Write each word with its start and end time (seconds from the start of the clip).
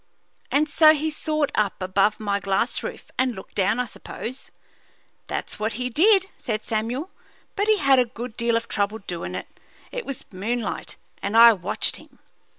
"And 0.49 0.67
so 0.67 0.95
he 0.95 1.11
soared 1.11 1.51
up 1.53 1.79
above 1.79 2.19
my 2.19 2.39
glass 2.39 2.81
roof 2.81 3.11
and 3.19 3.35
looked 3.35 3.53
down, 3.53 3.79
I 3.79 3.85
suppose?" 3.85 4.49
"That's 5.27 5.59
what 5.59 5.73
he 5.73 5.91
did," 5.91 6.25
said 6.39 6.63
Samuel; 6.65 7.11
"but 7.55 7.67
he 7.67 7.77
had 7.77 7.99
a 7.99 8.05
good 8.05 8.35
deal 8.35 8.57
of 8.57 8.67
trouble 8.67 8.97
doin' 8.97 9.35
it. 9.35 9.47
It 9.91 10.03
was 10.07 10.25
moonlight, 10.33 10.95
and 11.21 11.37
I 11.37 11.53
watched 11.53 11.97
him." 11.97 12.17